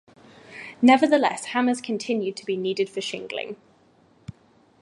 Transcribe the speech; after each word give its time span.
Nevertheless, 0.81 1.45
hammers 1.45 1.79
continued 1.79 2.35
to 2.37 2.45
be 2.47 2.57
needed 2.57 2.89
for 2.89 3.01
shingling. 3.01 3.55